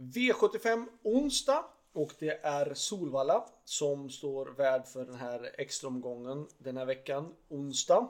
[0.00, 6.76] V75 onsdag och det är Solvalla som står värd för den här extra omgången den
[6.76, 8.08] här veckan, onsdag.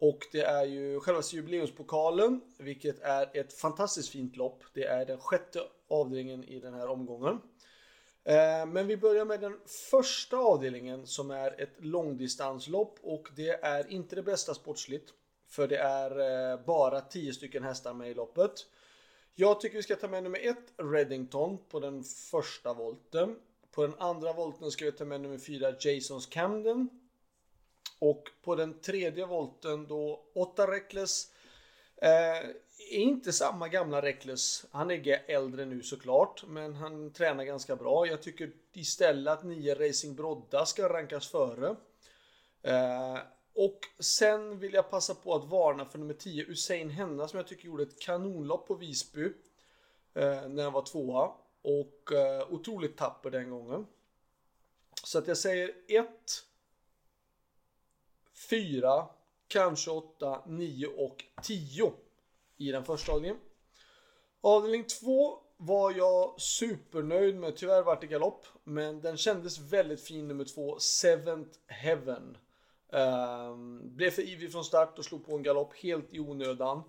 [0.00, 4.62] Och det är ju själva jubileumspokalen, vilket är ett fantastiskt fint lopp.
[4.74, 7.40] Det är den sjätte avdelningen i den här omgången.
[8.24, 9.58] Eh, men vi börjar med den
[9.90, 15.12] första avdelningen som är ett långdistanslopp och det är inte det bästa sportsligt.
[15.48, 16.10] För det är
[16.52, 18.66] eh, bara 10 stycken hästar med i loppet.
[19.40, 23.36] Jag tycker vi ska ta med nummer ett Reddington på den första volten.
[23.70, 26.88] På den andra volten ska vi ta med nummer fyra Jasons Camden.
[27.98, 31.32] Och på den tredje volten då 8 Reckless.
[31.96, 32.38] Eh,
[32.90, 34.66] är inte samma gamla Reckless.
[34.70, 38.06] Han är äldre nu såklart, men han tränar ganska bra.
[38.06, 41.76] Jag tycker istället att 9 Racing Brodda ska rankas före.
[42.62, 43.18] Eh,
[43.58, 47.46] och sen vill jag passa på att varna för nummer 10 Usain Henna som jag
[47.46, 49.24] tycker gjorde ett kanonlopp på Visby.
[50.14, 51.32] Eh, när han var tvåa.
[51.62, 53.86] Och eh, otroligt tapper den gången.
[55.04, 56.08] Så att jag säger 1
[58.50, 59.06] 4
[59.48, 61.92] kanske 8, 9 och 10
[62.56, 63.42] i den första avdelningen.
[64.40, 67.56] Avdelning 2 var jag supernöjd med.
[67.56, 72.36] Tyvärr vart det galopp, men den kändes väldigt fin nummer 2, Seventh Heaven.
[72.90, 76.82] Um, blev för ivrig från start och slog på en galopp helt i onödan.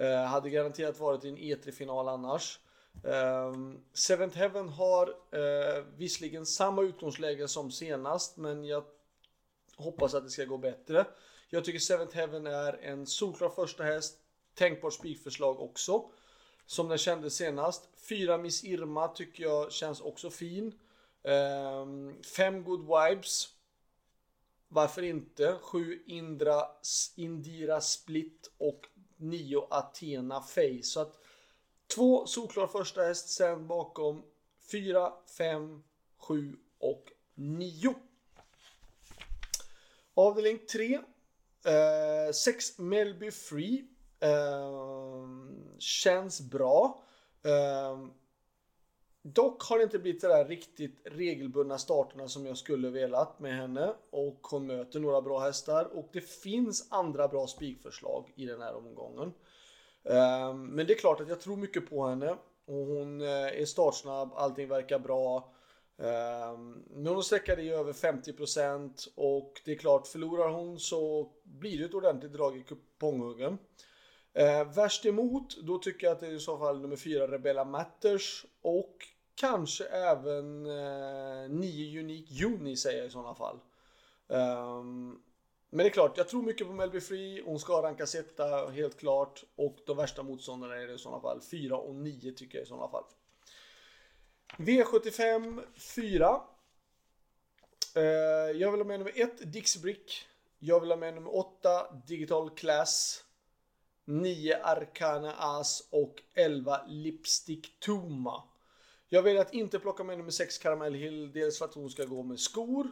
[0.00, 2.60] Uh, hade garanterat varit i en E3-final annars.
[3.02, 8.84] Um, Seventh Heaven har uh, visserligen samma utgångsläge som senast, men jag
[9.76, 11.06] hoppas att det ska gå bättre.
[11.48, 14.18] Jag tycker Seventh Heaven är en solklar första häst.
[14.54, 16.04] Tänkbart spikförslag också.
[16.66, 17.88] Som den kändes senast.
[18.08, 20.74] Fyra Miss Irma tycker jag känns också fin.
[21.22, 23.48] Um, fem Good Vibes
[24.72, 25.58] varför inte?
[25.62, 26.62] 7 Indra,
[27.16, 30.82] Indira Split och 9 Athena Face.
[30.82, 31.18] Så att
[31.94, 34.22] två solklar första häst, sen bakom
[34.72, 35.82] 4, 5,
[36.18, 37.94] 7 och 9.
[40.14, 41.00] Avdelning 3.
[42.34, 43.84] 6 eh, Melby Free.
[44.20, 45.24] Eh,
[45.78, 47.02] känns bra.
[47.42, 47.98] Eh,
[49.22, 53.56] Dock har det inte blivit de där riktigt regelbundna starterna som jag skulle velat med
[53.56, 58.62] henne och hon möter några bra hästar och det finns andra bra spikförslag i den
[58.62, 59.32] här omgången.
[60.04, 62.30] Ehm, men det är klart att jag tror mycket på henne
[62.66, 65.52] och hon eh, är startsnabb, allting verkar bra.
[65.98, 71.78] Ehm, men hon sträckade i över 50% och det är klart, förlorar hon så blir
[71.78, 73.58] det ett ordentligt drag i kuponghuggen.
[74.32, 77.64] Eh, värst emot, då tycker jag att det är i så fall nummer 4 Rebella
[77.64, 78.96] Matters och
[79.34, 83.58] kanske även eh, 9 Unique Juni säger jag i sådana fall.
[84.26, 85.22] Um,
[85.70, 87.42] men det är klart, jag tror mycket på Melby Free.
[87.46, 89.44] Hon ska rankas etta helt klart.
[89.56, 92.68] Och de värsta motståndarna är det i sådana fall 4 och 9 tycker jag i
[92.68, 93.04] sådana fall.
[94.56, 96.40] V75 4.
[97.96, 98.02] Uh,
[98.60, 100.26] jag vill ha med nummer 1 Dixbrick.
[100.58, 103.24] Jag vill ha med nummer 8 Digital Class.
[104.10, 108.42] 9 Arcana As och 11 Lipstick Tuma.
[109.08, 112.04] Jag väljer att inte plocka med nummer 6 Caramel Hill, dels för att hon ska
[112.04, 112.90] gå med skor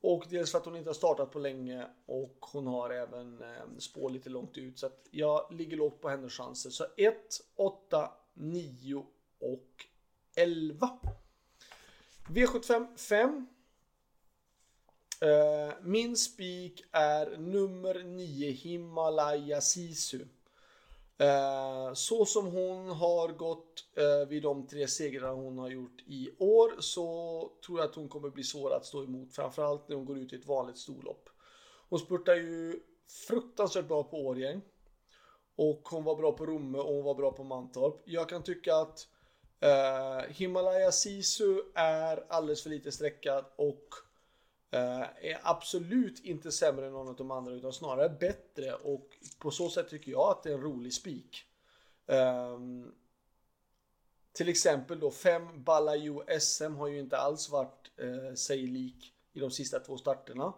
[0.00, 3.78] och dels för att hon inte har startat på länge och hon har även eh,
[3.78, 6.70] spår lite långt ut så att jag ligger lågt på hennes chanser.
[6.70, 7.16] Så 1,
[7.56, 9.06] 8, 9
[9.38, 9.86] och
[10.36, 10.98] 11.
[12.28, 13.46] V75 5.
[15.22, 20.18] Eh, min spik är nummer 9 Himalaya Sisu.
[21.20, 26.30] Uh, så som hon har gått uh, vid de tre segrarna hon har gjort i
[26.38, 29.34] år så tror jag att hon kommer bli svår att stå emot.
[29.34, 31.28] Framförallt när hon går ut i ett vanligt storlopp.
[31.88, 32.80] Hon spurtar ju
[33.28, 34.60] fruktansvärt bra på Årjäng.
[35.56, 38.02] Och hon var bra på Romme och hon var bra på Mantorp.
[38.04, 39.08] Jag kan tycka att
[40.28, 43.88] Himalaya Sisu är alldeles för lite sträckad och
[44.74, 49.50] Eh, är absolut inte sämre än någon av de andra utan snarare bättre och på
[49.50, 51.44] så sätt tycker jag att det är en rolig spik.
[52.06, 52.94] Um,
[54.32, 59.40] till exempel då 5 Balayo SM har ju inte alls varit eh, sig lik i
[59.40, 60.52] de sista två starterna.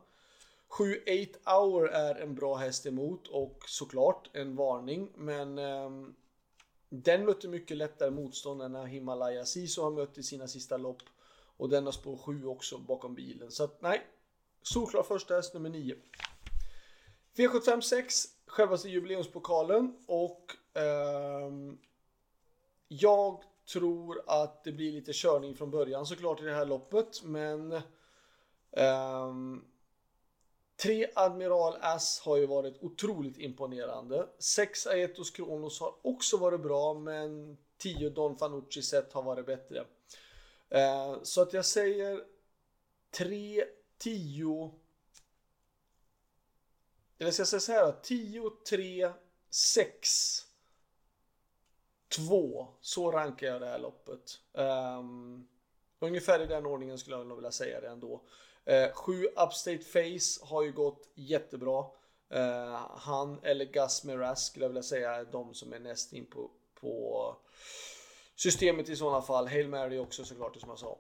[0.68, 1.02] 7
[1.42, 6.14] 8 Hour är en bra häst emot och såklart en varning men um,
[6.88, 11.02] den mötte mycket lättare motstånd än Himalaya Siso har mött i sina sista lopp.
[11.56, 13.50] Och den har spår 7 också bakom bilen.
[13.50, 14.06] Så att nej,
[14.62, 15.96] solklar första häst nummer 9.
[17.36, 21.78] V75 6, självaste jubileumspokalen och ehm,
[22.88, 23.42] jag
[23.72, 27.72] tror att det blir lite körning från början såklart i det här loppet men
[28.70, 29.32] eh,
[30.76, 34.26] Tre Admiral S har ju varit otroligt imponerande.
[34.38, 39.84] 6 Aetos Kronos har också varit bra men 10 Don Fanucci set har varit bättre.
[40.74, 42.24] Eh, så att jag säger
[43.10, 43.64] 3,
[43.98, 44.74] 10.
[47.18, 49.12] Eller ska jag säga så här 10, 3,
[49.50, 50.40] 6,
[52.08, 52.68] 2.
[52.80, 54.40] Så rankar jag det här loppet.
[54.52, 55.48] Um,
[55.98, 58.22] ungefär i den ordningen skulle jag nog vilja säga det ändå.
[58.64, 61.84] Eh, 7 uh, Upstate Face har ju gått jättebra.
[62.34, 66.26] Uh, han eller Gus Miraz skulle jag vilja säga är de som är näst in
[66.26, 66.50] på,
[66.80, 67.36] på
[68.36, 69.48] systemet i sådana fall.
[69.48, 70.98] Hail Mary också såklart som jag sa.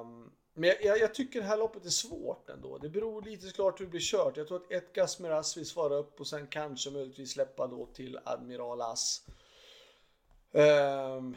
[0.00, 2.78] Um, men jag, jag, jag, tycker det här loppet är svårt ändå.
[2.78, 4.36] Det beror lite såklart hur det blir kört.
[4.36, 8.18] Jag tror att ett Gus vill svara upp och sen kanske möjligtvis släppa då till
[8.24, 9.26] Admiral As.
[10.52, 11.36] Um,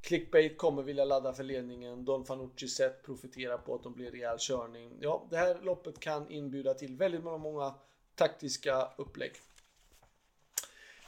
[0.00, 2.04] Clickbait kommer vilja ladda för ledningen.
[2.04, 4.98] Don Fanucci sett profiterar på att de blir rejäl körning.
[5.00, 7.74] Ja, det här loppet kan inbjuda till väldigt många, många
[8.14, 9.32] taktiska upplägg.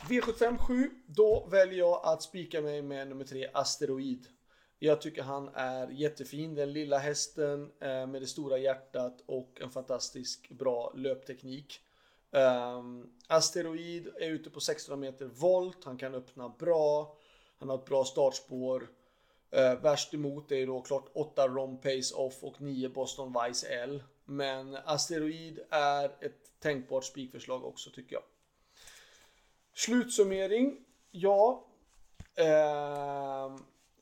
[0.09, 4.27] V75 7, då väljer jag att spika mig med nummer 3 Asteroid.
[4.79, 9.71] Jag tycker han är jättefin, den lilla hästen eh, med det stora hjärtat och en
[9.71, 11.81] fantastisk bra löpteknik.
[12.31, 17.17] Um, Asteroid är ute på 16 meter volt, han kan öppna bra,
[17.59, 18.89] han har ett bra startspår.
[19.57, 24.03] Uh, värst emot är då klart 8 Rom Pace Off och 9 Boston Vice L.
[24.25, 28.23] Men Asteroid är ett tänkbart spikförslag också tycker jag.
[29.75, 30.85] Slutsummering.
[31.11, 31.67] Ja.
[32.35, 33.57] Eh,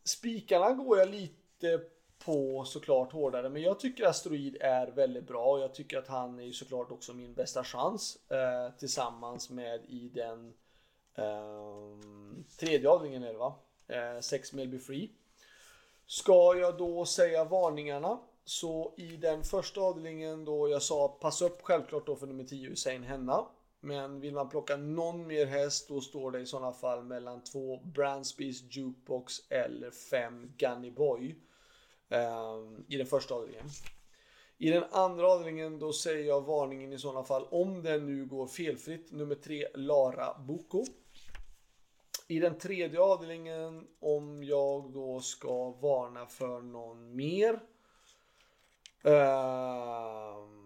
[0.04, 1.80] spikarna går jag lite
[2.24, 3.48] på såklart hårdare.
[3.48, 6.90] Men jag tycker Asteroid är väldigt bra och jag tycker att han är ju såklart
[6.90, 8.18] också min bästa chans.
[8.30, 10.54] Eh, tillsammans med i den
[11.14, 11.98] eh,
[12.58, 13.54] tredje avdelningen är det va?
[13.88, 15.10] Eh, 6 Melby Free.
[16.06, 21.62] Ska jag då säga varningarna så i den första avdelningen då jag sa pass upp
[21.62, 23.46] självklart då för nummer 10 Hussein Henna.
[23.80, 27.80] Men vill man plocka någon mer häst då står det i sådana fall mellan två
[27.84, 31.36] Bransbys Jukebox eller fem Gunny Boy.
[32.08, 32.58] Eh,
[32.88, 33.68] I den första avdelningen.
[34.58, 38.46] I den andra avdelningen då säger jag varningen i sådana fall om den nu går
[38.46, 39.12] felfritt.
[39.12, 40.84] Nummer tre Lara Boko.
[42.28, 47.60] I den tredje avdelningen om jag då ska varna för någon mer.
[49.02, 50.57] Eh,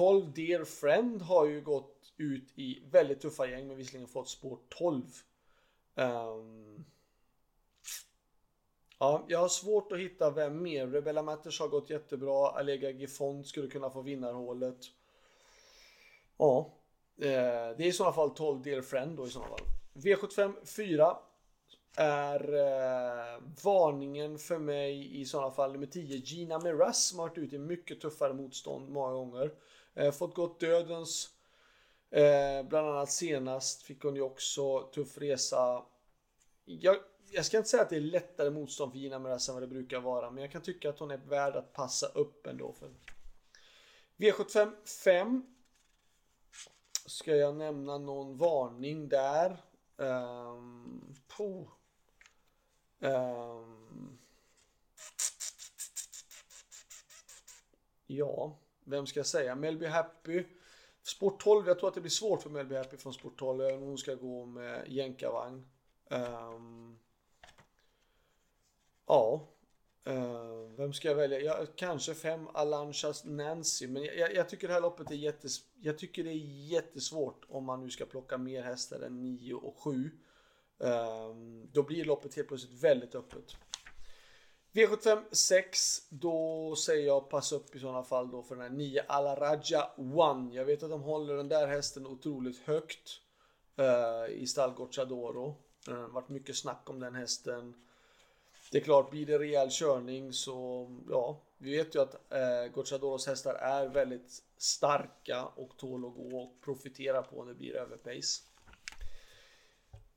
[0.00, 4.58] 12 Dear Friend har ju gått ut i väldigt tuffa gäng men visserligen fått spår
[4.68, 5.02] 12.
[5.94, 6.84] Um, ehm,
[8.98, 10.86] Ja, jag har svårt att hitta vem mer.
[10.86, 12.50] Rebella Matters har gått jättebra.
[12.50, 14.78] Allega Gifond skulle kunna få vinnarhålet.
[16.36, 16.72] Ja,
[17.18, 17.24] uh,
[17.76, 19.66] det är i sådana fall 12 Dear Friend då i sådana fall.
[19.94, 21.16] V75 4
[21.96, 27.38] är eh, varningen för mig i sådana fall nummer 10 Gina Miraz som har varit
[27.38, 29.50] ute i mycket tuffare motstånd många gånger.
[29.94, 31.30] Eh, fått gått dödens
[32.10, 35.82] eh, bland annat senast fick hon ju också tuff resa.
[36.64, 36.96] Jag
[37.32, 39.66] jag ska inte säga att det är lättare motstånd för Gina Miraz än vad det
[39.66, 42.72] brukar vara, men jag kan tycka att hon är värd att passa upp ändå.
[42.72, 42.90] För
[44.16, 44.72] V75
[45.02, 45.54] 5
[47.06, 49.56] ska jag nämna någon varning där.
[49.96, 51.14] Um,
[53.00, 54.18] um,
[58.06, 58.58] ja,
[58.90, 59.54] vem ska jag säga?
[59.54, 60.44] Melby Happy.
[61.02, 63.70] Sport 12, jag tror att det blir svårt för Melby Happy från Sport 12.
[63.80, 65.66] Hon ska gå med jänkarvagn.
[66.10, 66.98] Um,
[69.10, 69.48] Ja.
[70.08, 71.40] Uh, vem ska jag välja?
[71.40, 73.88] Jag, kanske fem Alanchas Nancy.
[73.88, 77.64] Men jag, jag, tycker det här loppet är jättes, jag tycker det är jättesvårt om
[77.64, 79.90] man nu ska plocka mer hästar än 9 och 7.
[79.90, 83.56] Um, ehm, då blir loppet helt plötsligt väldigt öppet.
[84.72, 89.02] V75 6, då säger jag pass upp i sådana fall då för den här 9
[89.08, 90.54] Alaraja One.
[90.54, 93.20] Jag vet att de håller den där hästen otroligt högt
[93.76, 95.56] eh, i stall Gocciadoro.
[95.86, 97.74] Det har varit mycket snack om den hästen.
[98.72, 103.26] Det är klart, blir det rejäl körning så ja, vi vet ju att eh, Gocciadoros
[103.26, 108.42] hästar är väldigt starka och tål att gå och profitera på när det blir överpace.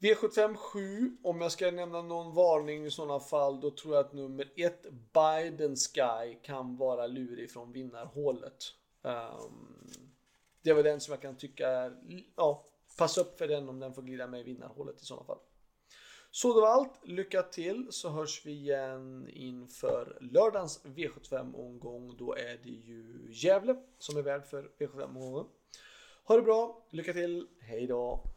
[0.04, 4.14] V75 7, om jag ska nämna någon varning i sådana fall, då tror jag att
[4.14, 8.64] nummer 1 Biden Sky kan vara lurig från vinnarhålet.
[9.02, 9.92] Um,
[10.62, 11.98] det var den som jag kan tycka är,
[12.36, 12.66] ja,
[12.98, 15.40] passa upp för den om den får glida med i vinnarhålet i sådana fall.
[16.32, 17.00] Så det var allt.
[17.04, 22.18] Lycka till så hörs vi igen inför lördagens V75-omgång.
[22.18, 25.46] Då är det ju Gävle som är värd för V75-omgången.
[26.24, 28.33] Ha det bra, lycka till, hej då!